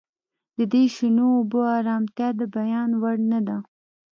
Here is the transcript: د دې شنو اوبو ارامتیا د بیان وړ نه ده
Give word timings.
د 0.57 0.59
دې 0.73 0.83
شنو 0.95 1.25
اوبو 1.37 1.59
ارامتیا 1.79 2.29
د 2.39 2.41
بیان 2.55 2.89
وړ 3.01 3.17
نه 3.31 3.39
ده 3.47 3.57